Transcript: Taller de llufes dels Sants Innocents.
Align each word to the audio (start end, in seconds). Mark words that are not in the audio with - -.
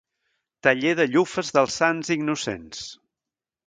Taller 0.67 0.93
de 1.01 1.07
llufes 1.17 1.53
dels 1.59 1.79
Sants 1.83 2.13
Innocents. 2.19 2.85